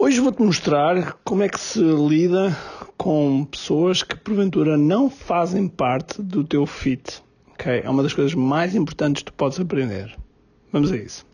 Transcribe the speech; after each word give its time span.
Hoje 0.00 0.20
vou-te 0.20 0.40
mostrar 0.40 1.16
como 1.24 1.42
é 1.42 1.48
que 1.48 1.58
se 1.58 1.80
lida 1.80 2.56
com 2.96 3.44
pessoas 3.44 4.00
que 4.00 4.14
porventura 4.14 4.78
não 4.78 5.10
fazem 5.10 5.66
parte 5.66 6.22
do 6.22 6.44
teu 6.44 6.64
fit. 6.66 7.20
Okay? 7.54 7.80
É 7.84 7.90
uma 7.90 8.04
das 8.04 8.14
coisas 8.14 8.32
mais 8.32 8.76
importantes 8.76 9.24
que 9.24 9.32
tu 9.32 9.32
podes 9.32 9.58
aprender. 9.58 10.16
Vamos 10.72 10.92
a 10.92 10.96
isso. 10.96 11.26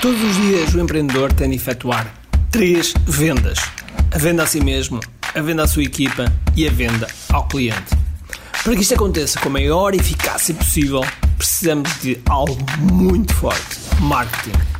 Todos 0.00 0.22
os 0.22 0.36
dias 0.36 0.72
o 0.72 0.78
empreendedor 0.78 1.32
tem 1.32 1.50
de 1.50 1.56
efetuar 1.56 2.14
três 2.52 2.94
vendas: 3.06 3.58
a 4.14 4.18
venda 4.18 4.44
a 4.44 4.46
si 4.46 4.62
mesmo, 4.62 5.00
a 5.34 5.40
venda 5.40 5.64
à 5.64 5.66
sua 5.66 5.82
equipa 5.82 6.26
e 6.56 6.68
a 6.68 6.70
venda 6.70 7.08
ao 7.32 7.48
cliente. 7.48 7.90
Para 8.62 8.76
que 8.76 8.82
isto 8.82 8.94
aconteça 8.94 9.40
com 9.40 9.48
a 9.48 9.52
maior 9.52 9.94
eficácia 9.94 10.54
possível, 10.54 11.00
precisamos 11.36 12.00
de 12.00 12.20
algo 12.28 12.56
muito 12.78 13.34
forte: 13.34 13.80
marketing. 14.00 14.79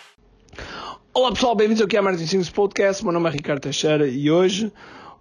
Olá 1.13 1.29
pessoal, 1.29 1.53
bem-vindos 1.53 1.81
ao 1.81 1.89
QI 1.89 1.99
Marketing 1.99 2.25
Secrets 2.25 2.49
Podcast. 2.49 3.03
Meu 3.03 3.11
nome 3.11 3.27
é 3.27 3.33
Ricardo 3.33 3.59
Teixeira 3.59 4.07
e 4.07 4.31
hoje, 4.31 4.71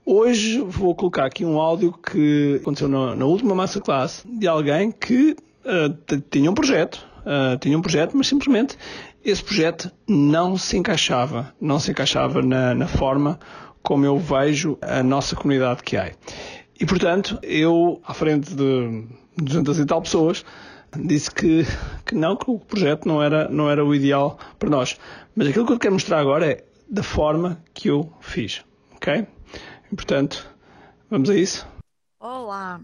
hoje 0.07 0.61
vou 0.61 0.95
colocar 0.95 1.27
aqui 1.27 1.45
um 1.45 1.59
áudio 1.59 1.93
que 1.93 2.60
aconteceu 2.63 2.88
na, 2.88 3.16
na 3.16 3.24
última 3.24 3.57
masterclass 3.57 4.24
de 4.24 4.46
alguém 4.46 4.93
que 4.93 5.37
uh, 5.65 6.21
tinha 6.30 6.49
um 6.49 6.55
projeto, 6.55 7.05
uh, 7.23 7.59
tinha 7.59 7.77
um 7.77 7.83
projeto, 7.83 8.16
mas 8.16 8.29
simplesmente 8.29 8.79
esse 9.24 9.43
projeto 9.43 9.91
não 10.09 10.57
se 10.57 10.77
encaixava, 10.77 11.52
não 11.61 11.80
se 11.80 11.91
encaixava 11.91 12.41
na, 12.41 12.73
na 12.73 12.87
forma 12.87 13.41
como 13.83 14.07
eu 14.07 14.16
vejo 14.16 14.79
a 14.80 15.02
nossa 15.02 15.35
comunidade 15.35 15.83
que 15.83 15.96
há. 15.96 16.13
E 16.79 16.87
portanto, 16.87 17.37
eu, 17.43 18.01
à 18.07 18.15
frente 18.15 18.55
de 18.55 19.09
200 19.37 19.80
e 19.80 19.85
tal 19.85 20.01
pessoas, 20.01 20.45
disse 20.96 21.30
que, 21.30 21.65
que 22.05 22.15
não, 22.15 22.37
que 22.37 22.51
o 22.51 22.59
projeto 22.59 23.07
não 23.07 23.23
era, 23.23 23.49
não 23.49 23.71
era 23.71 23.85
o 23.85 23.95
ideal 23.95 24.38
para 24.59 24.71
nós. 24.71 24.99
Mas 25.35 25.49
aquilo 25.49 25.66
que 25.66 25.73
eu 25.73 25.79
quero 25.79 25.95
mostrar 25.95 26.21
agora 26.21 26.51
é 26.51 26.65
da 26.88 27.02
forma 27.02 27.63
que 27.73 27.88
eu 27.88 28.13
fiz. 28.21 28.65
Ok? 28.96 29.27
E, 29.91 29.95
portanto, 29.95 30.49
vamos 31.09 31.30
a 31.30 31.37
isso? 31.37 31.66
Olá, 32.18 32.80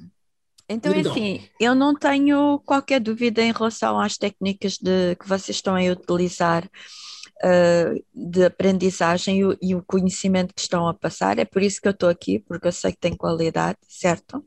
então, 0.68 0.92
assim, 0.98 1.48
eu 1.60 1.74
não 1.74 1.94
tenho 1.94 2.58
qualquer 2.64 3.00
dúvida 3.00 3.40
em 3.42 3.52
relação 3.52 4.00
às 4.00 4.16
técnicas 4.16 4.78
de, 4.78 5.14
que 5.16 5.28
vocês 5.28 5.56
estão 5.56 5.76
a 5.76 5.92
utilizar 5.92 6.64
uh, 6.64 8.04
de 8.12 8.44
aprendizagem 8.44 9.42
e, 9.42 9.70
e, 9.70 9.74
o 9.76 9.82
conhecimento 9.84 10.52
que 10.52 10.60
estão 10.60 10.88
a 10.88 10.94
passar. 10.94 11.38
É 11.38 11.44
por 11.44 11.62
isso 11.62 11.80
que 11.80 11.86
eu 11.86 11.92
estou 11.92 12.08
aqui, 12.08 12.40
porque 12.40 12.66
eu 12.66 12.72
sei 12.72 12.92
que 12.92 12.98
tem 12.98 13.16
qualidade, 13.16 13.78
certo? 13.86 14.44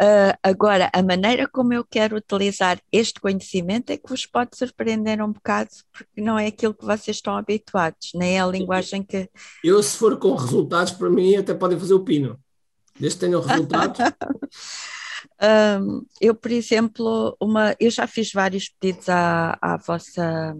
Uh, 0.00 0.36
agora, 0.44 0.88
a 0.92 1.02
maneira 1.02 1.48
como 1.48 1.72
eu 1.72 1.84
quero 1.84 2.16
utilizar 2.16 2.80
este 2.92 3.20
conhecimento 3.20 3.90
é 3.90 3.96
que 3.96 4.08
vos 4.08 4.24
pode 4.26 4.56
surpreender 4.56 5.20
um 5.20 5.32
bocado, 5.32 5.70
porque 5.92 6.20
não 6.20 6.38
é 6.38 6.46
aquilo 6.46 6.72
que 6.72 6.84
vocês 6.84 7.16
estão 7.16 7.36
habituados, 7.36 8.12
nem 8.14 8.36
é 8.36 8.40
a 8.40 8.46
linguagem 8.46 9.02
que. 9.02 9.28
Eu, 9.64 9.82
se 9.82 9.96
for 9.96 10.16
com 10.16 10.36
resultados, 10.36 10.92
para 10.92 11.10
mim, 11.10 11.34
até 11.34 11.52
podem 11.52 11.78
fazer 11.78 11.94
o 11.94 12.04
pino 12.04 12.38
desde 12.98 13.18
que 13.18 13.26
tenham 13.26 13.40
resultados? 13.40 13.98
um, 15.82 16.06
eu, 16.20 16.34
por 16.34 16.50
exemplo, 16.50 17.36
uma, 17.40 17.74
eu 17.80 17.90
já 17.90 18.06
fiz 18.06 18.32
vários 18.32 18.68
pedidos 18.68 19.08
à, 19.08 19.58
à 19.60 19.76
vossa 19.78 20.56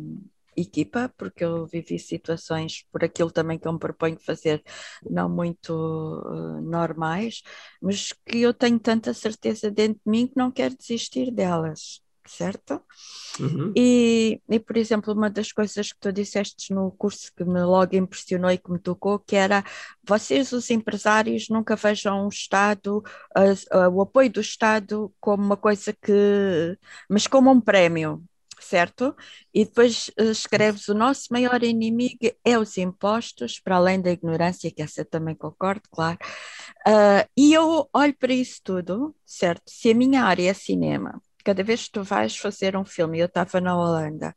equipa, 0.61 1.13
porque 1.17 1.45
eu 1.45 1.67
vivi 1.67 1.99
situações 1.99 2.85
por 2.93 3.05
aquilo 3.05 3.31
também 3.31 3.59
que 3.59 3.67
eu 3.69 3.73
me 3.73 3.79
proponho 3.79 4.19
fazer, 4.19 4.63
não 5.09 5.29
muito 5.29 5.73
uh, 5.73 6.61
normais, 6.63 7.43
mas 7.81 8.13
que 8.27 8.39
eu 8.43 8.55
tenho 8.55 8.79
tanta 8.79 9.15
certeza 9.15 9.71
dentro 9.71 10.01
de 10.05 10.11
mim 10.11 10.27
que 10.27 10.37
não 10.37 10.51
quero 10.51 10.77
desistir 10.77 11.31
delas 11.31 12.03
certo? 12.29 12.81
Uhum. 13.41 13.73
E, 13.75 14.41
e, 14.49 14.61
por 14.61 14.77
exemplo, 14.77 15.13
uma 15.15 15.31
das 15.31 15.51
coisas 15.53 15.93
que 15.93 15.99
tu 15.99 16.13
disseste 16.13 16.73
no 16.73 16.91
curso 16.93 17.33
que 17.35 17.45
me 17.45 17.63
logo 17.63 17.97
impressionou 17.97 18.51
e 18.51 18.59
que 18.59 18.71
me 18.71 18.79
tocou, 18.79 19.19
que 19.19 19.35
era 19.35 19.65
vocês, 20.07 20.53
os 20.53 20.71
empresários, 20.71 21.49
nunca 21.49 21.75
vejam 21.75 22.27
o 22.27 22.29
Estado, 22.29 23.03
o 23.93 24.03
apoio 24.03 24.31
do 24.31 24.41
Estado 24.41 25.13
como 25.21 25.43
uma 25.43 25.57
coisa 25.57 25.93
que, 25.93 26.79
mas 27.09 27.27
como 27.27 27.51
um 27.51 27.61
prémio, 27.61 28.23
certo? 28.61 29.15
E 29.53 29.65
depois 29.65 30.11
eh, 30.17 30.25
escreves 30.31 30.89
o 30.89 30.95
nosso 30.95 31.29
maior 31.31 31.63
inimigo 31.63 32.31
é 32.45 32.59
os 32.59 32.77
impostos, 32.79 33.61
para 33.61 33.77
além 33.77 34.01
da 34.01 34.11
ignorância, 34.11 34.71
que 34.71 34.83
essa 34.83 35.05
também 35.05 35.35
concordo, 35.35 35.83
claro. 35.91 36.19
Uh, 36.87 37.29
e 37.37 37.53
eu 37.53 37.89
olho 37.93 38.17
para 38.19 38.33
isso 38.33 38.61
tudo, 38.63 39.15
certo? 39.25 39.63
Se 39.67 39.91
a 39.91 39.95
minha 39.95 40.25
área 40.25 40.51
é 40.51 40.55
cinema, 40.55 41.21
cada 41.45 41.63
vez 41.63 41.85
que 41.85 41.93
tu 41.93 42.03
vais 42.03 42.37
fazer 42.37 42.77
um 42.77 42.85
filme, 42.85 43.19
eu 43.19 43.27
estava 43.27 43.61
na 43.61 43.77
Holanda 43.77 44.35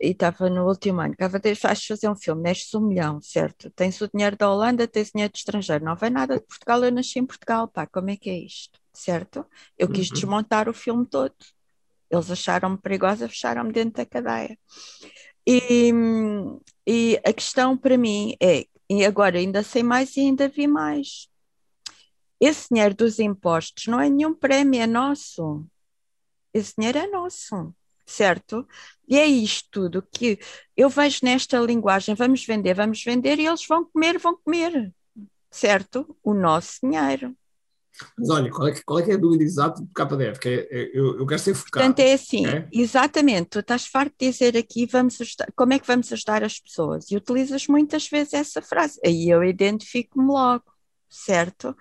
e 0.00 0.10
estava 0.10 0.50
no 0.50 0.66
último 0.68 1.00
ano, 1.00 1.14
cada 1.16 1.38
vez 1.38 1.58
que 1.58 1.66
vais 1.66 1.84
fazer 1.84 2.08
um 2.10 2.16
filme, 2.16 2.42
nestes 2.42 2.74
um 2.74 2.80
milhão, 2.80 3.20
certo? 3.22 3.70
Tens 3.70 4.00
o 4.02 4.08
dinheiro 4.08 4.36
da 4.36 4.50
Holanda, 4.50 4.86
tens 4.86 5.08
o 5.08 5.12
dinheiro 5.12 5.32
do 5.32 5.36
estrangeiro, 5.36 5.84
não 5.84 5.96
vem 5.96 6.10
nada 6.10 6.36
de 6.36 6.44
Portugal, 6.44 6.84
eu 6.84 6.92
nasci 6.92 7.18
em 7.18 7.26
Portugal, 7.26 7.68
pá, 7.68 7.86
como 7.86 8.10
é 8.10 8.16
que 8.16 8.28
é 8.28 8.38
isto? 8.38 8.78
Certo? 8.92 9.46
Eu 9.78 9.88
quis 9.88 10.08
uhum. 10.08 10.14
desmontar 10.14 10.68
o 10.68 10.74
filme 10.74 11.06
todo. 11.06 11.34
Eles 12.10 12.30
acharam-me 12.30 12.78
perigosa, 12.78 13.28
fecharam-me 13.28 13.72
dentro 13.72 13.94
da 13.94 14.06
cadeia. 14.06 14.58
E, 15.46 15.92
e 16.86 17.20
a 17.24 17.32
questão 17.32 17.76
para 17.76 17.96
mim 17.96 18.36
é, 18.42 18.66
e 18.88 19.04
agora 19.04 19.38
ainda 19.38 19.62
sei 19.62 19.82
mais 19.82 20.16
e 20.16 20.20
ainda 20.20 20.48
vi 20.48 20.66
mais. 20.66 21.28
Esse 22.40 22.68
dinheiro 22.70 22.94
dos 22.94 23.18
impostos 23.18 23.86
não 23.86 24.00
é 24.00 24.08
nenhum 24.10 24.34
prémio, 24.34 24.80
é 24.80 24.86
nosso 24.86 25.64
esse 26.56 26.74
dinheiro 26.76 26.98
é 26.98 27.06
nosso, 27.06 27.74
certo? 28.06 28.66
E 29.06 29.18
é 29.18 29.26
isto 29.26 29.68
tudo 29.70 30.02
que 30.02 30.38
eu 30.76 30.88
vejo 30.88 31.20
nesta 31.22 31.58
linguagem: 31.58 32.14
vamos 32.14 32.44
vender, 32.44 32.74
vamos 32.74 33.02
vender, 33.04 33.38
e 33.38 33.46
eles 33.46 33.66
vão 33.66 33.84
comer, 33.84 34.18
vão 34.18 34.36
comer, 34.36 34.92
certo? 35.50 36.16
O 36.22 36.32
nosso 36.32 36.78
dinheiro. 36.82 37.36
Mas 38.18 38.30
olha, 38.30 38.50
qual 38.50 38.68
é, 38.68 38.72
que, 38.72 38.84
qual 38.84 38.98
é, 38.98 39.02
que 39.02 39.10
é 39.10 39.14
a 39.14 39.18
dúvida 39.18 39.44
exata 39.44 39.80
do 39.80 39.88
KDF? 39.88 40.40
Que 40.40 40.48
é, 40.48 40.68
é, 40.70 40.90
eu, 40.92 41.18
eu 41.18 41.26
quero 41.26 41.40
ser 41.40 41.54
focado. 41.54 41.84
Portanto, 41.84 42.00
é 42.00 42.12
assim, 42.12 42.46
é? 42.46 42.68
exatamente, 42.72 43.50
tu 43.50 43.58
estás 43.60 43.86
farto 43.86 44.14
de 44.18 44.30
dizer 44.30 44.56
aqui 44.56 44.86
vamos 44.86 45.20
ajudar, 45.20 45.48
como 45.54 45.72
é 45.72 45.78
que 45.78 45.86
vamos 45.86 46.12
ajudar 46.12 46.44
as 46.44 46.58
pessoas? 46.58 47.10
E 47.10 47.16
utilizas 47.16 47.66
muitas 47.66 48.08
vezes 48.08 48.34
essa 48.34 48.62
frase, 48.62 49.00
aí 49.04 49.28
eu 49.28 49.42
identifico-me 49.42 50.26
logo, 50.26 50.64
certo? 51.08 51.76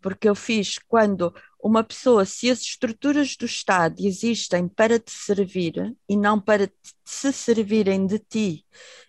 Porque 0.00 0.28
eu 0.28 0.34
fiz 0.34 0.78
quando 0.86 1.32
uma 1.60 1.82
pessoa, 1.82 2.24
se 2.24 2.50
as 2.50 2.60
estruturas 2.60 3.36
do 3.36 3.44
Estado 3.44 3.96
existem 4.00 4.68
para 4.68 4.98
te 4.98 5.10
servir 5.10 5.96
e 6.08 6.16
não 6.16 6.40
para 6.40 6.70
se 7.04 7.32
servirem 7.32 8.06
de 8.06 8.18
ti 8.18 8.64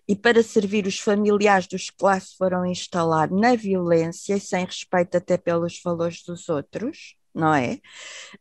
e 0.07 0.15
para 0.15 0.41
servir 0.41 0.87
os 0.87 0.99
familiares 0.99 1.67
dos 1.67 1.89
que 1.89 2.03
lá 2.03 2.19
se 2.19 2.35
foram 2.35 2.65
instalar 2.65 3.29
na 3.29 3.55
violência 3.55 4.35
e 4.35 4.39
sem 4.39 4.65
respeito 4.65 5.17
até 5.17 5.37
pelos 5.37 5.79
valores 5.83 6.23
dos 6.23 6.49
outros, 6.49 7.15
não 7.33 7.53
é? 7.53 7.79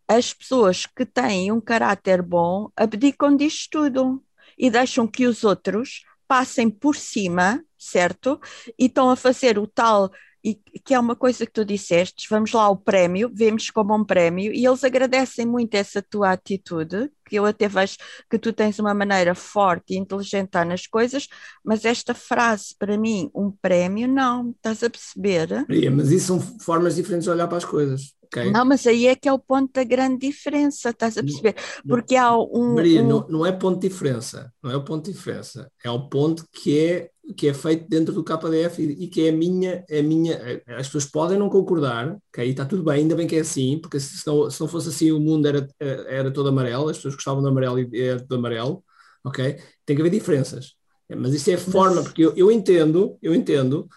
As 0.07 0.33
pessoas 0.33 0.87
que 0.87 1.05
têm 1.05 1.53
um 1.53 1.61
caráter 1.61 2.23
bom 2.23 2.71
abdicam 2.75 3.37
disto 3.37 3.71
tudo 3.71 4.25
e 4.57 4.71
deixam 4.71 5.07
que 5.07 5.27
os 5.27 5.45
outros 5.45 6.03
passem 6.27 6.71
por 6.71 6.97
cima, 6.97 7.63
certo? 7.79 8.41
E 8.79 8.87
estão 8.87 9.11
a 9.11 9.17
fazer 9.17 9.59
o 9.59 9.67
tal 9.67 10.11
e 10.45 10.55
que 10.55 10.95
é 10.95 11.01
uma 11.01 11.17
coisa 11.17 11.45
que 11.45 11.53
tu 11.53 11.65
disseste, 11.65 12.27
vamos 12.31 12.53
lá 12.53 12.63
ao 12.63 12.77
prémio, 12.77 13.31
vemos 13.33 13.71
como 13.71 13.95
um 13.95 14.05
prémio, 14.05 14.53
e 14.53 14.67
eles 14.67 14.85
agradecem 14.85 15.45
muito 15.45 15.75
essa 15.75 16.01
tua 16.01 16.33
atitude, 16.33 17.11
que 17.27 17.37
eu 17.37 17.45
até 17.45 17.69
vejo 17.69 17.97
que 18.31 18.39
tu 18.39 18.53
tens 18.53 18.79
uma 18.79 18.95
maneira 18.95 19.35
forte 19.35 19.95
e 19.95 19.99
inteligente 19.99 20.55
nas 20.67 20.87
coisas, 20.87 21.29
mas 21.65 21.85
esta 21.85 22.15
frase, 22.15 22.75
para 22.79 22.97
mim, 22.97 23.31
um 23.35 23.51
prémio, 23.51 24.09
não, 24.09 24.51
estás 24.51 24.83
a 24.83 24.91
perceber? 24.91 25.67
Maria, 25.69 25.91
mas 25.91 26.11
isso 26.11 26.27
são 26.29 26.41
formas 26.61 26.97
diferentes 26.97 27.25
de 27.25 27.31
olhar 27.31 27.49
para 27.49 27.59
as 27.59 27.65
coisas. 27.65 28.19
Okay. 28.29 28.51
Não, 28.51 28.65
mas 28.65 28.87
aí 28.87 29.07
é 29.07 29.17
que 29.17 29.27
é 29.27 29.33
o 29.33 29.39
ponto 29.39 29.73
da 29.73 29.83
grande 29.85 30.27
diferença, 30.27 30.91
estás 30.91 31.17
a 31.17 31.23
perceber? 31.23 31.55
Porque 31.89 32.15
há 32.15 32.37
um. 32.37 32.75
Maria, 32.75 33.03
um... 33.03 33.09
Não, 33.09 33.29
não 33.29 33.47
é 33.47 33.53
ponto 33.53 33.81
de 33.81 33.89
diferença, 33.89 34.53
não 34.63 34.71
é 34.71 34.77
o 34.77 34.85
ponto 34.85 35.07
de 35.07 35.17
diferença, 35.17 35.71
é 35.83 35.91
o 35.91 36.09
ponto 36.09 36.47
que 36.53 36.79
é 36.79 37.11
que 37.35 37.49
é 37.49 37.55
feito 37.55 37.89
dentro 37.89 38.15
do 38.15 38.25
KDF 38.25 38.83
e, 38.83 39.05
e, 39.05 39.09
que 39.09 39.27
é 39.27 39.31
a 39.31 39.33
minha, 39.33 39.85
é 39.89 40.01
a 40.01 40.03
minha. 40.03 40.35
Eh, 40.35 40.63
as 40.69 40.87
pessoas 40.87 41.05
podem 41.05 41.39
não 41.39 41.49
concordar, 41.49 42.17
ok? 42.29 42.49
Está 42.49 42.65
tudo 42.65 42.83
bem, 42.83 43.03
ainda 43.03 43.15
bem 43.15 43.27
que 43.27 43.37
é 43.37 43.41
assim, 43.41 43.79
porque 43.79 44.01
se 44.01 44.27
não, 44.27 44.51
se 44.51 44.61
não 44.61 44.69
fosse 44.69 44.89
assim 44.89 45.13
o 45.13 45.21
mundo 45.21 45.47
era, 45.47 45.69
eh, 45.79 46.07
era 46.09 46.31
todo 46.31 46.49
amarelo, 46.49 46.89
as 46.89 46.97
pessoas 46.97 47.15
gostavam 47.15 47.43
do 47.43 47.49
amarelo 47.49 47.81
e 47.81 48.01
era 48.01 48.21
tudo 48.21 48.37
amarelo, 48.37 48.83
ok? 49.25 49.59
Tem 49.85 49.95
que 49.95 50.03
haver 50.03 50.11
diferenças. 50.11 50.75
Mas 51.17 51.35
isso 51.35 51.51
é 51.51 51.55
a 51.55 51.59
forma, 51.59 52.03
porque 52.03 52.25
eu, 52.25 52.35
eu 52.37 52.51
entendo, 52.51 53.19
eu 53.23 53.35
entendo 53.35 53.89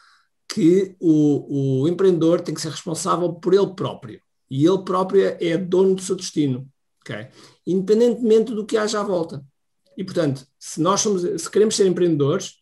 que 0.47 0.95
o, 0.99 1.83
o 1.83 1.87
empreendedor 1.87 2.41
tem 2.41 2.53
que 2.53 2.61
ser 2.61 2.69
responsável 2.69 3.33
por 3.33 3.53
ele 3.53 3.73
próprio. 3.73 4.21
E 4.49 4.65
ele 4.65 4.83
próprio 4.83 5.37
é 5.39 5.57
dono 5.57 5.95
do 5.95 6.01
seu 6.01 6.15
destino, 6.15 6.67
okay? 7.01 7.27
independentemente 7.65 8.53
do 8.53 8.65
que 8.65 8.77
haja 8.77 8.99
à 8.99 9.03
volta. 9.03 9.43
E, 9.97 10.03
portanto, 10.03 10.45
se 10.59 10.81
nós 10.81 11.01
somos, 11.01 11.21
se 11.21 11.49
queremos 11.49 11.75
ser 11.75 11.87
empreendedores, 11.87 12.60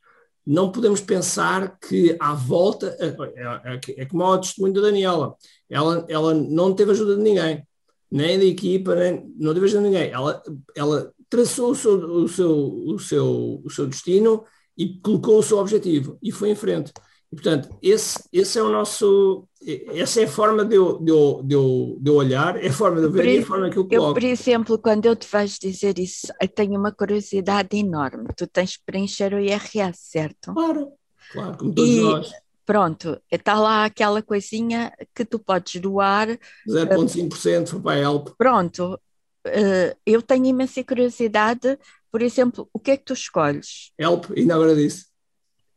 não 0.49 0.71
podemos 0.71 0.99
pensar 0.99 1.77
que 1.77 2.17
à 2.19 2.33
volta, 2.33 2.97
é, 2.99 3.05
é, 3.05 3.75
é, 3.75 4.01
é 4.01 4.05
como 4.07 4.23
o 4.23 4.37
testemunho 4.39 4.73
da 4.73 4.81
Daniela, 4.81 5.35
ela, 5.69 6.03
ela 6.09 6.33
não 6.33 6.73
teve 6.73 6.89
ajuda 6.89 7.15
de 7.15 7.21
ninguém, 7.21 7.63
nem 8.09 8.39
da 8.39 8.45
equipa, 8.45 8.95
nem, 8.95 9.31
não 9.37 9.53
teve 9.53 9.67
ajuda 9.67 9.83
de 9.83 9.89
ninguém. 9.89 10.09
Ela, 10.09 10.41
ela 10.75 11.13
traçou 11.29 11.69
o 11.69 11.75
seu, 11.75 11.93
o, 11.93 12.27
seu, 12.27 12.51
o, 12.51 12.97
seu, 12.97 13.61
o 13.63 13.69
seu 13.69 13.85
destino 13.85 14.43
e 14.75 14.99
colocou 14.99 15.37
o 15.37 15.43
seu 15.43 15.59
objetivo 15.59 16.17
e 16.19 16.31
foi 16.31 16.49
em 16.49 16.55
frente. 16.55 16.91
E, 17.31 17.35
portanto, 17.35 17.69
esse, 17.81 18.23
esse 18.33 18.57
é 18.57 18.63
o 18.63 18.69
nosso. 18.69 19.47
Essa 19.93 20.21
é 20.21 20.23
a 20.23 20.27
forma 20.27 20.65
de 20.65 20.75
eu, 20.75 20.99
de 20.99 21.11
eu, 21.11 21.41
de 21.43 21.53
eu, 21.53 21.97
de 21.99 22.09
eu 22.09 22.15
olhar, 22.15 22.63
é 22.63 22.69
a 22.69 22.73
forma 22.73 22.99
de 22.99 23.05
eu 23.05 23.11
ver 23.11 23.25
e 23.25 23.37
é 23.37 23.41
a 23.41 23.45
forma 23.45 23.69
que 23.69 23.77
eu 23.77 23.87
coloco. 23.87 24.09
Eu, 24.09 24.13
por 24.13 24.23
exemplo, 24.23 24.79
quando 24.79 25.05
eu 25.05 25.15
te 25.15 25.27
vejo 25.31 25.59
dizer 25.59 25.99
isso, 25.99 26.27
eu 26.41 26.47
tenho 26.47 26.79
uma 26.79 26.91
curiosidade 26.91 27.77
enorme. 27.77 28.29
Tu 28.35 28.47
tens 28.47 28.77
que 28.77 28.83
preencher 28.85 29.33
o 29.33 29.39
IRS, 29.39 29.99
certo? 29.99 30.53
Claro, 30.53 30.91
claro, 31.31 31.57
como 31.57 31.73
todos 31.73 31.89
e, 31.89 32.01
nós. 32.01 32.31
Pronto, 32.65 33.19
está 33.31 33.59
lá 33.59 33.85
aquela 33.85 34.21
coisinha 34.21 34.91
que 35.13 35.25
tu 35.25 35.39
podes 35.39 35.81
doar. 35.81 36.27
0,5% 36.67 37.73
uh, 37.73 37.81
para 37.81 37.95
a 37.95 37.99
HELP. 37.99 38.29
Pronto, 38.37 38.93
uh, 38.93 39.97
eu 40.05 40.21
tenho 40.21 40.45
imensa 40.45 40.83
curiosidade. 40.83 41.77
Por 42.11 42.21
exemplo, 42.23 42.67
o 42.73 42.79
que 42.79 42.91
é 42.91 42.97
que 42.97 43.05
tu 43.05 43.13
escolhes? 43.13 43.91
HELP, 43.99 44.31
ainda 44.37 44.55
agora 44.55 44.75
disse. 44.75 45.08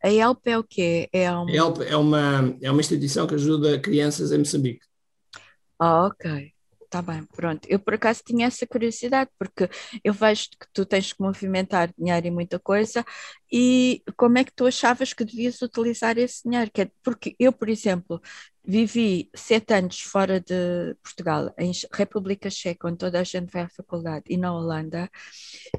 A 0.03 0.11
HELP 0.11 0.47
é 0.47 0.59
o 0.59 0.65
quê? 0.65 1.09
É 1.13 1.31
uma... 1.31 1.51
A 1.51 1.55
HELP 1.55 1.83
é 1.83 1.97
uma, 1.97 2.57
é 2.61 2.71
uma 2.71 2.81
instituição 2.81 3.27
que 3.27 3.35
ajuda 3.35 3.79
crianças 3.79 4.33
em 4.33 4.39
Moçambique. 4.39 4.85
Ah, 5.79 6.07
ok. 6.07 6.53
Está 6.93 7.01
bem, 7.01 7.25
pronto. 7.35 7.67
Eu 7.71 7.79
por 7.79 7.95
acaso 7.95 8.21
tinha 8.23 8.47
essa 8.47 8.67
curiosidade, 8.67 9.31
porque 9.39 9.67
eu 10.05 10.13
vejo 10.13 10.51
que 10.51 10.67
tu 10.75 10.85
tens 10.85 11.11
que 11.11 11.23
movimentar 11.23 11.91
dinheiro 11.97 12.27
e 12.27 12.31
muita 12.31 12.59
coisa, 12.59 13.03
e 13.51 14.03
como 14.15 14.37
é 14.37 14.45
que 14.45 14.53
tu 14.55 14.67
achavas 14.67 15.15
que 15.15 15.25
devias 15.25 15.63
utilizar 15.63 16.19
esse 16.19 16.43
dinheiro? 16.47 16.71
Porque 17.03 17.35
eu, 17.39 17.51
por 17.51 17.71
exemplo, 17.71 18.21
Vivi 18.64 19.29
sete 19.35 19.75
anos 19.75 20.00
fora 20.00 20.38
de 20.38 20.94
Portugal, 21.03 21.53
em 21.59 21.73
República 21.93 22.49
Checa, 22.49 22.87
onde 22.87 22.99
toda 22.99 23.19
a 23.19 23.25
gente 23.25 23.50
vai 23.50 23.62
à 23.62 23.69
faculdade, 23.69 24.25
e 24.29 24.37
na 24.37 24.55
Holanda, 24.55 25.11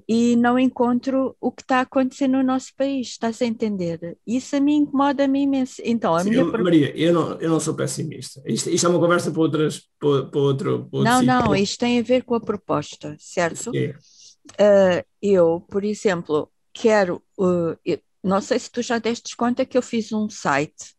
e 0.08 0.36
não 0.36 0.60
encontro 0.60 1.34
o 1.40 1.50
que 1.50 1.62
está 1.62 1.80
acontecendo 1.80 2.34
no 2.34 2.44
nosso 2.44 2.76
país, 2.76 3.08
estás 3.08 3.42
a 3.42 3.46
entender? 3.46 4.18
Isso 4.28 4.58
a 4.58 4.60
mim 4.60 4.78
incomoda-me 4.78 5.44
imenso. 5.44 5.82
Então, 5.86 6.14
a 6.14 6.24
Sim, 6.24 6.32
minha 6.32 6.42
eu, 6.42 6.52
Maria, 6.52 6.98
eu 6.98 7.14
não, 7.14 7.40
eu 7.40 7.50
não 7.50 7.60
sou 7.60 7.74
pessimista. 7.74 8.42
Isto, 8.46 8.70
isto 8.70 8.86
é 8.86 8.90
uma 8.90 9.00
conversa 9.00 9.32
para, 9.32 9.42
outras, 9.42 9.84
para, 9.98 10.26
para 10.26 10.40
outro. 10.42 10.90
Para 10.92 11.04
não, 11.04 11.22
não, 11.22 11.56
isto 11.56 11.80
tem 11.80 12.00
a 12.00 12.04
ver 12.04 12.24
com 12.24 12.36
a 12.36 12.42
proposta, 12.42 13.16
certo? 13.18 13.72
Uh, 13.72 15.06
eu, 15.22 15.62
por 15.70 15.86
exemplo, 15.86 16.52
quero. 16.74 17.24
Uh, 17.38 17.78
eu, 17.86 17.98
não 18.22 18.42
sei 18.42 18.60
se 18.60 18.70
tu 18.70 18.82
já 18.82 19.00
deste 19.00 19.36
conta 19.38 19.66
que 19.66 19.78
eu 19.78 19.82
fiz 19.82 20.12
um 20.12 20.30
site 20.30 20.94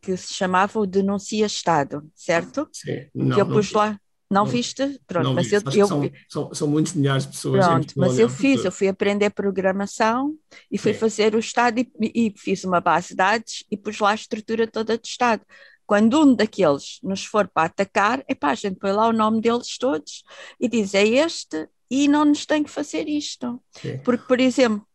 que 0.00 0.16
se 0.16 0.34
chamava 0.34 0.78
o 0.78 0.86
Denuncia 0.86 1.46
Estado, 1.46 2.04
certo? 2.14 2.68
Sim, 2.72 3.06
não, 3.14 3.34
que 3.34 3.40
eu 3.40 3.46
pus 3.46 3.72
não, 3.72 3.80
lá. 3.80 3.90
Não, 4.30 4.44
não, 4.44 4.46
viste? 4.46 5.00
Pronto, 5.06 5.24
não 5.24 5.34
mas 5.34 5.52
eu, 5.52 5.60
eu 5.74 5.86
são, 5.86 6.10
são, 6.28 6.54
são, 6.54 6.68
muitos 6.68 6.92
milhares 6.92 7.24
de 7.24 7.32
pessoas. 7.32 7.66
Pronto, 7.66 7.94
mas 7.96 8.18
eu 8.18 8.28
fiz, 8.28 8.64
eu 8.64 8.72
fui 8.72 8.88
aprender 8.88 9.30
programação 9.30 10.34
e 10.70 10.76
fui 10.76 10.92
Sim. 10.92 10.98
fazer 10.98 11.34
o 11.34 11.38
Estado 11.38 11.80
e, 11.80 11.90
e, 12.00 12.34
fiz 12.36 12.64
uma 12.64 12.80
base 12.80 13.08
de 13.08 13.16
dados 13.16 13.64
e 13.70 13.76
pus 13.76 13.98
lá 13.98 14.10
a 14.10 14.14
estrutura 14.14 14.66
toda 14.66 14.96
do 14.96 15.04
Estado. 15.04 15.42
Quando 15.86 16.22
um 16.22 16.34
daqueles 16.34 16.98
nos 17.02 17.24
for 17.24 17.48
para 17.48 17.66
atacar, 17.66 18.24
epá, 18.28 18.50
a 18.50 18.54
gente 18.54 18.76
põe 18.76 18.92
lá 18.92 19.08
o 19.08 19.12
nome 19.12 19.40
deles 19.40 19.76
todos 19.78 20.22
e 20.60 20.68
diz 20.68 20.94
é 20.94 21.04
este 21.06 21.68
e 21.90 22.08
não 22.08 22.24
nos 22.24 22.46
tem 22.46 22.62
que 22.62 22.70
fazer 22.70 23.08
isto. 23.08 23.60
Sim. 23.72 23.98
Porque, 23.98 24.24
por 24.26 24.40
exemplo... 24.40 24.86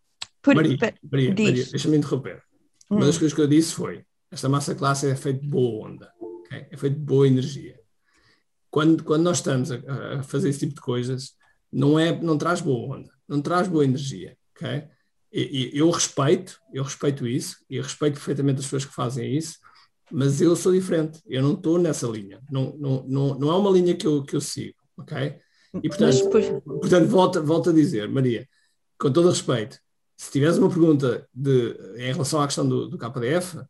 Por, 0.41 0.55
Maria, 0.55 0.77
Maria, 1.11 1.29
Maria 1.29 1.65
deixa-me 1.65 1.97
interromper. 1.97 2.41
Uma 2.89 3.05
das 3.05 3.17
hum. 3.17 3.19
coisas 3.19 3.33
que 3.33 3.41
eu 3.41 3.47
disse 3.47 3.73
foi 3.75 4.06
esta 4.31 4.49
massa 4.49 4.75
classe 4.75 5.09
é 5.09 5.15
feita 5.15 5.41
de 5.41 5.47
boa 5.47 5.87
onda, 5.87 6.11
okay? 6.19 6.67
é 6.69 6.77
feita 6.77 6.95
de 6.95 7.01
boa 7.01 7.27
energia. 7.27 7.79
Quando, 8.69 9.03
quando 9.03 9.23
nós 9.23 9.37
estamos 9.37 9.71
a, 9.71 9.77
a, 10.19 10.23
fazer 10.23 10.49
esse 10.49 10.59
tipo 10.59 10.75
de 10.75 10.81
coisas, 10.81 11.33
não, 11.71 11.97
é, 11.97 12.19
não 12.21 12.37
traz 12.37 12.61
boa 12.61 12.97
onda, 12.97 13.11
não 13.27 13.41
traz 13.41 13.67
boa 13.67 13.83
energia. 13.83 14.37
Okay? 14.55 14.87
E, 15.31 15.71
e, 15.75 15.77
eu 15.77 15.89
respeito, 15.89 16.59
eu 16.73 16.83
respeito 16.83 17.27
isso, 17.27 17.57
e 17.69 17.79
respeito 17.79 18.15
perfeitamente 18.15 18.59
as 18.59 18.65
pessoas 18.65 18.85
que 18.85 18.93
fazem 18.93 19.35
isso, 19.37 19.57
mas 20.11 20.41
eu 20.41 20.55
sou 20.55 20.71
diferente, 20.71 21.21
eu 21.27 21.41
não 21.41 21.53
estou 21.53 21.77
nessa 21.77 22.07
linha, 22.07 22.41
não, 22.49 22.75
não, 22.77 23.05
não, 23.07 23.39
não 23.39 23.51
é 23.51 23.57
uma 23.57 23.71
linha 23.71 23.95
que 23.95 24.07
eu, 24.07 24.23
que 24.23 24.35
eu 24.35 24.41
sigo, 24.41 24.77
ok? 24.97 25.37
E 25.83 25.89
portanto, 25.89 26.23
depois... 26.23 26.49
portanto 26.65 27.07
volto, 27.07 27.43
volto 27.43 27.69
a 27.69 27.73
dizer, 27.73 28.07
Maria, 28.07 28.47
com 28.97 29.11
todo 29.11 29.25
o 29.25 29.29
respeito, 29.29 29.77
se 30.15 30.31
tivesse 30.31 30.59
uma 30.59 30.69
pergunta 30.69 31.27
de, 31.33 31.77
em 31.97 32.11
relação 32.11 32.41
à 32.41 32.45
questão 32.45 32.67
do, 32.67 32.87
do 32.87 32.97
KDF, 32.97 33.61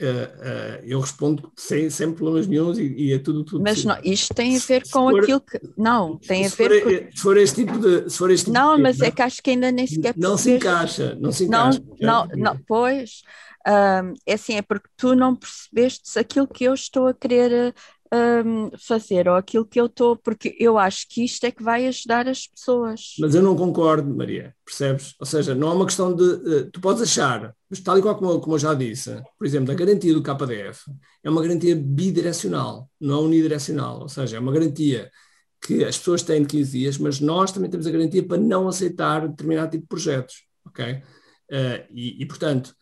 Uh, 0.00 0.04
uh, 0.04 0.84
eu 0.84 0.98
respondo 0.98 1.52
sem, 1.56 1.88
sem 1.88 2.12
problemas 2.12 2.48
nenhums 2.48 2.76
e, 2.76 2.92
e 2.96 3.12
é 3.12 3.18
tudo, 3.18 3.44
tudo 3.44 3.62
Mas 3.62 3.84
não, 3.84 3.96
isto 4.02 4.34
tem 4.34 4.56
a 4.56 4.58
ver 4.58 4.82
com 4.90 5.10
for, 5.10 5.22
aquilo 5.22 5.40
que. 5.40 5.60
Não, 5.76 6.18
tem 6.18 6.46
a 6.46 6.48
ver 6.48 6.82
for, 6.82 6.82
com. 6.82 7.16
Se 7.16 7.22
for 7.22 7.36
este 7.36 7.64
tipo 7.64 7.78
de. 7.78 8.10
Se 8.10 8.18
for 8.18 8.30
este 8.30 8.46
tipo 8.46 8.58
não, 8.58 8.76
de 8.76 8.82
mas 8.82 9.00
é 9.00 9.10
que 9.10 9.22
acho 9.22 9.42
que 9.42 9.50
ainda 9.50 9.70
nem 9.70 9.86
sequer. 9.86 10.14
Não 10.16 10.36
se 10.36 10.50
encaixa, 10.52 11.16
não 11.20 11.30
se 11.30 11.44
encaixa. 11.44 11.80
Não, 12.00 12.26
não, 12.26 12.36
não 12.36 12.58
pois. 12.66 13.22
Um, 13.64 14.14
é 14.26 14.34
assim, 14.34 14.56
é 14.56 14.62
porque 14.62 14.88
tu 14.96 15.14
não 15.14 15.36
percebeste 15.36 16.18
aquilo 16.18 16.48
que 16.48 16.64
eu 16.64 16.74
estou 16.74 17.06
a 17.06 17.14
querer 17.14 17.72
um, 18.12 18.70
fazer 18.76 19.26
ou 19.26 19.36
aquilo 19.36 19.64
que 19.64 19.80
eu 19.80 19.86
estou, 19.86 20.16
porque 20.16 20.54
eu 20.58 20.76
acho 20.76 21.06
que 21.08 21.24
isto 21.24 21.44
é 21.44 21.50
que 21.50 21.62
vai 21.62 21.86
ajudar 21.86 22.28
as 22.28 22.46
pessoas. 22.46 23.14
Mas 23.18 23.34
eu 23.34 23.42
não 23.42 23.56
concordo, 23.56 24.14
Maria, 24.14 24.54
percebes? 24.64 25.14
Ou 25.18 25.24
seja, 25.24 25.54
não 25.54 25.70
é 25.70 25.74
uma 25.74 25.86
questão 25.86 26.14
de. 26.14 26.22
Uh, 26.22 26.70
tu 26.70 26.80
podes 26.80 27.02
achar, 27.02 27.54
mas 27.70 27.80
tal 27.80 27.98
e 27.98 28.02
qual 28.02 28.16
como, 28.16 28.38
como 28.40 28.54
eu 28.54 28.58
já 28.58 28.74
disse, 28.74 29.20
por 29.38 29.46
exemplo, 29.46 29.72
a 29.72 29.74
garantia 29.74 30.12
do 30.12 30.22
KDF 30.22 30.90
é 31.24 31.30
uma 31.30 31.42
garantia 31.42 31.74
bidirecional, 31.74 32.90
não 33.00 33.24
unidirecional, 33.24 34.00
ou 34.00 34.08
seja, 34.08 34.36
é 34.36 34.40
uma 34.40 34.52
garantia 34.52 35.10
que 35.60 35.84
as 35.84 35.96
pessoas 35.96 36.22
têm 36.22 36.42
de 36.42 36.48
15 36.48 36.78
dias, 36.78 36.98
mas 36.98 37.20
nós 37.20 37.52
também 37.52 37.70
temos 37.70 37.86
a 37.86 37.90
garantia 37.90 38.22
para 38.22 38.36
não 38.36 38.68
aceitar 38.68 39.28
determinado 39.28 39.70
tipo 39.70 39.84
de 39.84 39.88
projetos, 39.88 40.44
ok? 40.66 40.94
Uh, 41.50 41.86
e, 41.90 42.22
e, 42.22 42.26
portanto, 42.26 42.74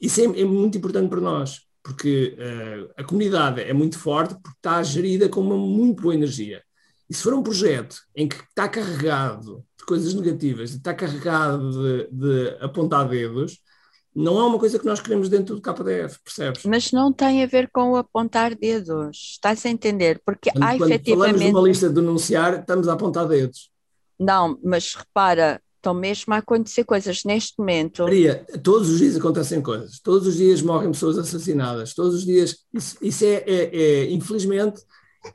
isso 0.00 0.20
é, 0.20 0.24
é 0.24 0.44
muito 0.44 0.76
importante 0.76 1.08
para 1.08 1.20
nós 1.20 1.65
porque 1.86 2.36
uh, 2.36 2.92
a 2.96 3.04
comunidade 3.04 3.60
é 3.60 3.72
muito 3.72 3.96
forte 3.96 4.34
porque 4.34 4.56
está 4.56 4.82
gerida 4.82 5.28
com 5.28 5.40
uma 5.40 5.56
muito 5.56 6.02
boa 6.02 6.14
energia. 6.14 6.60
E 7.08 7.14
se 7.14 7.22
for 7.22 7.32
um 7.32 7.44
projeto 7.44 7.98
em 8.16 8.26
que 8.26 8.34
está 8.34 8.68
carregado 8.68 9.64
de 9.78 9.84
coisas 9.86 10.12
negativas, 10.12 10.72
está 10.72 10.92
carregado 10.92 11.70
de, 11.70 12.08
de 12.10 12.56
apontar 12.60 13.08
dedos, 13.08 13.60
não 14.12 14.36
é 14.40 14.44
uma 14.44 14.58
coisa 14.58 14.80
que 14.80 14.84
nós 14.84 14.98
queremos 14.98 15.28
dentro 15.28 15.54
do 15.54 15.62
KDF, 15.62 16.18
percebes? 16.24 16.64
Mas 16.64 16.90
não 16.90 17.12
tem 17.12 17.44
a 17.44 17.46
ver 17.46 17.70
com 17.72 17.92
o 17.92 17.96
apontar 17.96 18.56
dedos, 18.56 19.34
estás 19.34 19.64
a 19.64 19.68
entender? 19.68 20.20
Porque 20.26 20.50
quando, 20.50 20.64
há 20.64 20.76
quando 20.76 20.90
efetivamente. 20.90 21.38
falamos 21.38 21.52
numa 21.52 21.68
lista 21.68 21.88
de 21.88 21.94
denunciar, 21.94 22.58
estamos 22.58 22.88
a 22.88 22.94
apontar 22.94 23.28
dedos. 23.28 23.70
Não, 24.18 24.58
mas 24.64 24.92
repara, 24.92 25.62
estão 25.86 25.94
mesmo 25.94 26.34
a 26.34 26.38
acontecer 26.38 26.84
coisas 26.84 27.22
neste 27.24 27.54
momento. 27.58 28.02
Maria, 28.02 28.44
todos 28.62 28.90
os 28.90 28.98
dias 28.98 29.16
acontecem 29.16 29.62
coisas, 29.62 30.00
todos 30.00 30.26
os 30.26 30.36
dias 30.36 30.60
morrem 30.60 30.90
pessoas 30.90 31.16
assassinadas, 31.16 31.94
todos 31.94 32.16
os 32.16 32.24
dias, 32.24 32.56
isso, 32.74 32.96
isso 33.00 33.24
é, 33.24 33.44
é, 33.46 33.76
é, 33.76 34.10
infelizmente, 34.10 34.82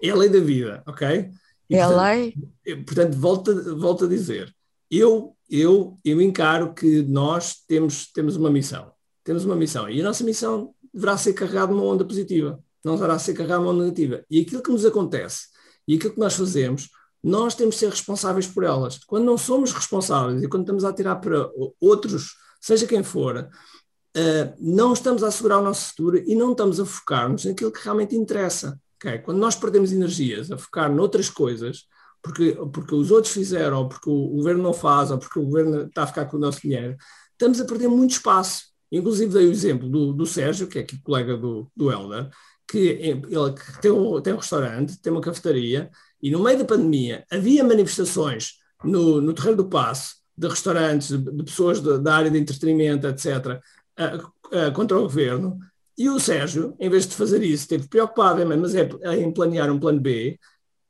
é 0.01 0.09
a 0.09 0.15
lei 0.15 0.29
da 0.29 0.39
vida, 0.39 0.83
ok? 0.85 1.29
E, 1.69 1.75
é 1.75 1.81
a 1.81 1.87
lei? 1.87 2.33
Portanto, 2.85 3.17
volto, 3.17 3.77
volto 3.77 4.05
a 4.05 4.07
dizer, 4.07 4.53
eu, 4.89 5.33
eu, 5.49 5.97
eu 6.03 6.21
encaro 6.21 6.73
que 6.73 7.01
nós 7.03 7.55
temos, 7.65 8.11
temos 8.11 8.35
uma 8.35 8.49
missão, 8.49 8.91
temos 9.23 9.45
uma 9.45 9.55
missão, 9.55 9.89
e 9.89 10.01
a 10.01 10.03
nossa 10.03 10.23
missão 10.23 10.73
deverá 10.93 11.17
ser 11.17 11.31
carregada 11.31 11.71
numa 11.71 11.85
onda 11.85 12.03
positiva, 12.03 12.59
não 12.83 12.95
deverá 12.95 13.17
ser 13.17 13.33
carregada 13.33 13.61
numa 13.61 13.71
onda 13.71 13.83
negativa. 13.83 14.25
E 14.29 14.41
aquilo 14.41 14.61
que 14.61 14.71
nos 14.71 14.85
acontece, 14.85 15.47
e 15.87 15.95
aquilo 15.95 16.13
que 16.13 16.19
nós 16.19 16.33
fazemos, 16.33 16.89
nós 17.23 17.55
temos 17.55 17.75
de 17.75 17.79
ser 17.79 17.89
responsáveis 17.89 18.47
por 18.47 18.63
elas. 18.63 18.99
Quando 19.05 19.25
não 19.25 19.37
somos 19.37 19.71
responsáveis 19.71 20.41
e 20.41 20.47
quando 20.47 20.63
estamos 20.63 20.83
a 20.83 20.93
tirar 20.93 21.17
para 21.17 21.49
outros, 21.79 22.35
seja 22.59 22.87
quem 22.87 23.03
for, 23.03 23.49
uh, 24.17 24.53
não 24.59 24.93
estamos 24.93 25.23
a 25.23 25.27
assegurar 25.27 25.59
o 25.59 25.63
nosso 25.63 25.89
futuro 25.89 26.17
e 26.17 26.35
não 26.35 26.51
estamos 26.51 26.79
a 26.79 26.85
focar-nos 26.85 27.45
naquilo 27.45 27.71
que 27.71 27.83
realmente 27.83 28.15
interessa. 28.15 28.79
Okay? 28.95 29.19
Quando 29.19 29.37
nós 29.37 29.55
perdemos 29.55 29.91
energias 29.91 30.51
a 30.51 30.57
focar 30.57 30.91
noutras 30.91 31.29
coisas, 31.29 31.85
porque, 32.21 32.57
porque 32.71 32.93
os 32.93 33.09
outros 33.11 33.33
fizeram, 33.33 33.79
ou 33.79 33.89
porque 33.89 34.09
o 34.09 34.27
governo 34.29 34.63
não 34.63 34.73
faz, 34.73 35.11
ou 35.11 35.17
porque 35.17 35.39
o 35.39 35.45
governo 35.45 35.83
está 35.87 36.03
a 36.03 36.07
ficar 36.07 36.25
com 36.25 36.37
o 36.37 36.39
nosso 36.39 36.61
dinheiro, 36.61 36.95
estamos 37.31 37.59
a 37.59 37.65
perder 37.65 37.87
muito 37.87 38.11
espaço. 38.11 38.70
Inclusive 38.91 39.33
dei 39.33 39.47
o 39.47 39.51
exemplo 39.51 39.89
do, 39.89 40.13
do 40.13 40.25
Sérgio, 40.25 40.67
que 40.67 40.79
é 40.79 40.81
aqui 40.81 41.01
colega 41.01 41.37
do, 41.37 41.71
do 41.75 41.91
Helder, 41.91 42.29
que 42.67 42.77
ele 42.77 43.21
que 43.53 43.81
tem, 43.81 43.91
um, 43.91 44.21
tem 44.21 44.33
um 44.33 44.37
restaurante, 44.37 45.01
tem 45.01 45.11
uma 45.11 45.21
cafetaria, 45.21 45.89
e 46.21 46.29
no 46.29 46.43
meio 46.43 46.59
da 46.59 46.65
pandemia 46.65 47.25
havia 47.29 47.63
manifestações 47.63 48.53
no, 48.83 49.21
no 49.21 49.33
Terreiro 49.33 49.57
do 49.57 49.69
Passo, 49.69 50.15
de 50.37 50.47
restaurantes, 50.47 51.09
de, 51.09 51.17
de 51.17 51.43
pessoas 51.43 51.81
de, 51.81 51.99
da 51.99 52.15
área 52.15 52.31
de 52.31 52.37
entretenimento, 52.37 53.07
etc., 53.07 53.59
uh, 53.99 54.27
uh, 54.47 54.73
contra 54.73 54.97
o 54.97 55.03
governo, 55.03 55.59
E 55.97 56.09
o 56.09 56.19
Sérgio, 56.19 56.75
em 56.79 56.89
vez 56.89 57.05
de 57.05 57.15
fazer 57.15 57.43
isso, 57.43 57.63
esteve 57.63 57.87
preocupado 57.87 58.45
mas 58.45 58.73
é, 58.75 58.89
em 59.17 59.31
planear 59.31 59.71
um 59.71 59.79
plano 59.79 59.99
B 59.99 60.39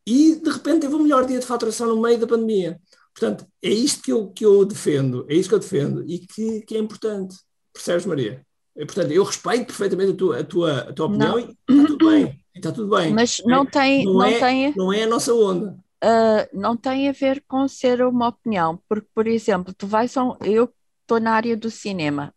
e 0.05 0.35
de 0.35 0.49
repente 0.49 0.81
teve 0.81 0.95
o 0.95 0.99
melhor 0.99 1.25
dia 1.25 1.39
de 1.39 1.45
faturação 1.45 1.87
no 1.87 2.01
meio 2.01 2.19
da 2.19 2.27
pandemia. 2.27 2.79
Portanto, 3.13 3.45
é 3.61 3.69
isto 3.69 4.01
que 4.01 4.11
eu, 4.11 4.29
que 4.29 4.45
eu 4.45 4.65
defendo, 4.65 5.25
é 5.29 5.35
isto 5.35 5.49
que 5.49 5.55
eu 5.55 5.59
defendo 5.59 6.03
e 6.07 6.19
que, 6.19 6.61
que 6.61 6.75
é 6.75 6.79
importante. 6.79 7.35
Percebes, 7.73 8.05
Maria? 8.05 8.45
E, 8.75 8.85
portanto, 8.85 9.11
eu 9.11 9.23
respeito 9.23 9.65
perfeitamente 9.65 10.11
a 10.11 10.15
tua, 10.15 10.39
a 10.39 10.43
tua, 10.43 10.77
a 10.79 10.93
tua 10.93 11.05
opinião 11.07 11.31
não. 11.31 11.39
e 11.39 11.57
está 11.69 11.87
tudo 11.87 12.09
bem. 12.09 12.39
Está 12.55 12.71
tudo 12.71 12.95
bem. 12.95 13.13
Mas 13.13 13.41
não 13.45 13.65
tem. 13.65 14.05
Não, 14.05 14.13
não, 14.13 14.23
é, 14.23 14.39
tem, 14.39 14.73
não 14.75 14.93
é 14.93 15.03
a 15.03 15.07
nossa 15.07 15.33
onda. 15.33 15.77
Uh, 16.03 16.59
não 16.59 16.75
tem 16.75 17.07
a 17.07 17.11
ver 17.11 17.43
com 17.47 17.67
ser 17.67 18.01
uma 18.01 18.29
opinião, 18.29 18.81
porque, 18.89 19.07
por 19.13 19.27
exemplo, 19.27 19.73
tu 19.73 19.85
vais 19.85 20.15
a 20.17 20.23
um, 20.23 20.35
eu 20.43 20.73
estou 21.01 21.19
na 21.19 21.33
área 21.33 21.55
do 21.55 21.69
cinema, 21.69 22.33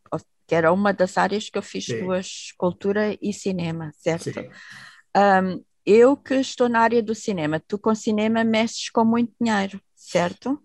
que 0.47 0.55
era 0.55 0.73
uma 0.73 0.93
das 0.93 1.17
áreas 1.17 1.49
que 1.49 1.57
eu 1.57 1.63
fiz 1.63 1.87
Sim. 1.87 2.01
duas, 2.01 2.53
cultura 2.59 3.17
e 3.21 3.33
cinema, 3.33 3.91
certo? 3.97 4.31
Um, 5.17 5.65
eu 5.87 6.17
que 6.17 6.35
estou 6.35 6.69
na 6.69 6.81
área 6.81 7.03
do 7.03 7.15
cinema, 7.15 7.61
tu 7.61 7.79
com 7.79 7.95
cinema 7.95 8.45
mexes 8.45 8.91
com 8.91 9.05
muito 9.05 9.33
dinheiro, 9.41 9.81
certo? 9.95 10.61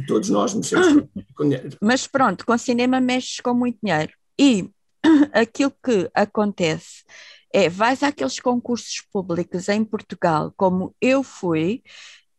E 0.00 0.06
todos 0.06 0.30
nós 0.30 0.54
mexemos 0.54 1.06
com 1.36 1.44
dinheiro. 1.44 1.76
Mas 1.80 2.06
pronto, 2.06 2.46
com 2.46 2.56
cinema 2.56 3.00
mexes 3.00 3.40
com 3.40 3.54
muito 3.54 3.78
dinheiro. 3.82 4.12
E 4.38 4.70
aquilo 5.32 5.72
que 5.84 6.10
acontece 6.14 7.04
é, 7.52 7.68
vais 7.68 8.02
àqueles 8.02 8.38
concursos 8.38 9.02
públicos 9.12 9.68
em 9.68 9.84
Portugal, 9.84 10.52
como 10.56 10.94
eu 11.00 11.22
fui, 11.22 11.82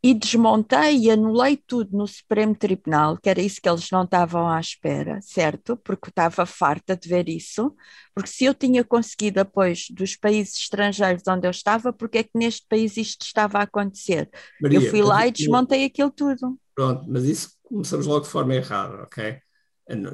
e 0.03 0.15
desmontei 0.15 0.97
e 0.97 1.11
anulei 1.11 1.55
tudo 1.55 1.95
no 1.95 2.07
Supremo 2.07 2.55
Tribunal, 2.55 3.17
que 3.21 3.29
era 3.29 3.39
isso 3.39 3.61
que 3.61 3.69
eles 3.69 3.87
não 3.91 4.03
estavam 4.03 4.49
à 4.49 4.59
espera, 4.59 5.19
certo? 5.21 5.77
Porque 5.77 6.09
estava 6.09 6.43
farta 6.45 6.97
de 6.97 7.07
ver 7.07 7.29
isso, 7.29 7.75
porque 8.15 8.29
se 8.29 8.45
eu 8.45 8.53
tinha 8.53 8.83
conseguido 8.83 9.41
apoios 9.41 9.87
dos 9.91 10.15
países 10.15 10.55
estrangeiros 10.55 11.21
onde 11.27 11.45
eu 11.45 11.51
estava, 11.51 11.93
porque 11.93 12.19
é 12.19 12.23
que 12.23 12.31
neste 12.33 12.65
país 12.67 12.97
isto 12.97 13.23
estava 13.23 13.59
a 13.59 13.63
acontecer? 13.63 14.27
Maria, 14.59 14.79
eu 14.79 14.89
fui 14.89 15.03
lá 15.03 15.27
e 15.27 15.31
desmontei 15.31 15.85
aquilo 15.85 16.09
tudo. 16.09 16.57
Pronto, 16.81 17.05
mas 17.07 17.25
isso 17.25 17.51
começamos 17.61 18.07
logo 18.07 18.21
de 18.21 18.31
forma 18.31 18.55
errada, 18.55 19.03
ok? 19.03 19.39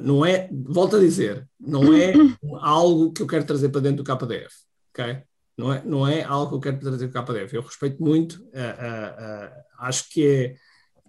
Não 0.04 0.22
é, 0.22 0.50
volto 0.52 0.96
a 0.96 0.98
dizer, 0.98 1.48
não 1.58 1.94
é 1.94 2.12
algo 2.60 3.10
que 3.10 3.22
eu 3.22 3.26
quero 3.26 3.46
trazer 3.46 3.70
para 3.70 3.80
dentro 3.80 4.04
do 4.04 4.18
KDF, 4.18 4.54
ok? 4.90 5.22
Não 5.56 5.72
é, 5.72 5.82
não 5.82 6.06
é 6.06 6.22
algo 6.22 6.50
que 6.50 6.56
eu 6.56 6.60
quero 6.60 6.78
trazer 6.78 7.08
para 7.08 7.22
o 7.22 7.24
KDF. 7.24 7.56
Eu 7.56 7.62
respeito 7.62 8.02
muito, 8.02 8.34
uh, 8.34 8.48
uh, 8.48 9.48
uh, 9.48 9.50
acho 9.78 10.10
que, 10.10 10.26
é, 10.26 10.56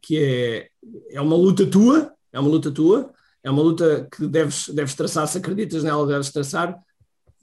que 0.01 0.17
é, 0.17 0.69
é 1.11 1.19
uma 1.19 1.35
luta 1.35 1.69
tua, 1.69 2.15
é 2.31 2.39
uma 2.39 2.49
luta 2.49 2.71
tua, 2.71 3.11
é 3.43 3.51
uma 3.51 3.61
luta 3.61 4.07
que 4.15 4.25
deves, 4.25 4.69
deves 4.69 4.95
traçar, 4.95 5.27
se 5.27 5.39
acreditas 5.39 5.83
nela, 5.83 6.07
deves 6.07 6.31
traçar, 6.31 6.79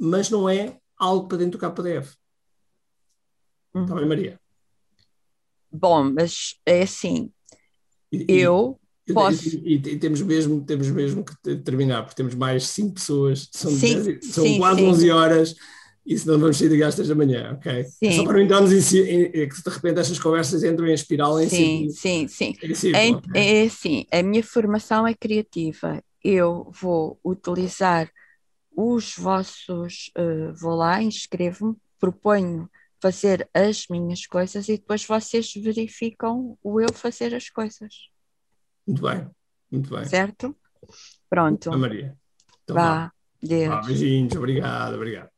mas 0.01 0.31
não 0.31 0.49
é 0.49 0.79
algo 0.97 1.29
para 1.29 1.37
dentro 1.37 1.59
do 1.59 1.71
KDF. 1.71 2.17
Uhum. 3.75 3.83
Está 3.83 3.95
bem, 3.95 4.07
Maria? 4.07 4.41
Bom, 5.71 6.11
mas 6.15 6.59
é 6.65 6.81
assim, 6.81 7.31
eu 8.13 8.79
e, 9.07 9.13
posso... 9.13 9.49
E, 9.49 9.75
e, 9.75 9.99
temos, 9.99 10.21
mesmo, 10.23 10.61
temos 10.63 10.89
mesmo 10.89 11.25
que 11.25 11.57
terminar, 11.57 12.03
porque 12.03 12.17
temos 12.17 12.35
mais 12.35 12.67
cinco 12.67 12.95
pessoas, 12.95 13.49
são, 13.53 13.71
sim, 13.71 14.03
dez, 14.03 14.27
são 14.27 14.45
sim, 14.45 14.59
quase 14.59 14.81
sim. 14.81 14.87
11 14.87 15.11
horas 15.11 15.55
e 16.07 16.17
senão 16.17 16.39
vamos 16.39 16.57
sair 16.57 16.69
de 16.69 16.77
gastas 16.77 17.11
amanhã, 17.11 17.55
ok? 17.55 17.85
Sim. 17.85 18.13
Só 18.13 18.25
para 18.25 18.35
não 18.35 18.41
entrarmos 18.41 18.93
em, 18.93 18.99
em, 18.99 19.23
em, 19.25 19.49
que 19.49 19.63
de 19.63 19.71
repente 19.71 19.99
estas 19.99 20.19
conversas 20.21 20.63
entram 20.63 20.87
em 20.87 20.95
espiral 20.95 21.41
em 21.41 21.49
Sim, 21.49 21.89
sim, 21.91 22.29
sim. 22.29 22.55
É, 23.35 23.61
é 23.61 23.63
assim, 23.65 24.07
a 24.13 24.23
minha 24.23 24.43
formação 24.43 25.07
é 25.07 25.15
criativa. 25.15 26.01
Eu 26.23 26.71
vou 26.81 27.19
utilizar 27.25 28.09
os 28.77 29.17
vossos, 29.17 30.13
uh, 30.17 30.55
vou 30.55 30.77
lá, 30.77 31.03
inscrevo-me, 31.03 31.75
proponho 31.99 32.69
fazer 33.01 33.49
as 33.55 33.87
minhas 33.89 34.27
coisas 34.27 34.69
e 34.69 34.77
depois 34.77 35.05
vocês 35.05 35.53
verificam 35.55 36.57
o 36.63 36.81
eu 36.81 36.93
fazer 36.93 37.35
as 37.35 37.51
coisas. 37.51 38.09
Muito 38.87 39.03
bem, 39.03 39.29
muito 39.71 39.91
bem. 39.91 40.05
Certo? 40.05 40.57
Pronto. 41.29 41.73
A 41.73 41.77
Maria. 41.77 42.17
Então, 42.65 42.77
vá, 42.77 42.83
vá. 42.83 43.13
Deus. 43.43 43.69
Vá, 43.69 43.83
beijinhos, 43.83 44.35
obrigado, 44.37 44.95
obrigado. 44.95 45.29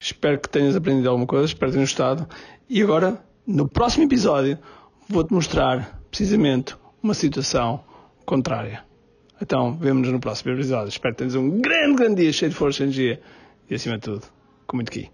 Espero 0.00 0.38
que 0.38 0.48
tenhas 0.48 0.76
aprendido 0.76 1.08
alguma 1.08 1.26
coisa, 1.26 1.46
espero 1.46 1.70
que 1.70 1.76
tenhas 1.76 1.90
gostado. 1.90 2.28
E 2.68 2.82
agora, 2.82 3.24
no 3.46 3.68
próximo 3.68 4.04
episódio, 4.04 4.58
vou-te 5.08 5.32
mostrar 5.32 6.00
precisamente 6.10 6.76
uma 7.02 7.14
situação 7.14 7.84
contrária. 8.24 8.84
Então, 9.40 9.76
vemo-nos 9.76 10.10
no 10.10 10.20
próximo 10.20 10.52
episódio. 10.52 10.88
Espero 10.88 11.14
que 11.14 11.18
tenhas 11.18 11.34
um 11.34 11.60
grande, 11.60 11.96
grande 11.96 12.22
dia 12.22 12.32
cheio 12.32 12.50
de 12.50 12.56
força 12.56 12.82
e 12.82 12.84
energia 12.84 13.22
e, 13.68 13.74
acima 13.74 13.96
de 13.96 14.02
tudo, 14.02 14.26
com 14.66 14.76
muito 14.76 14.88
aqui. 14.88 15.10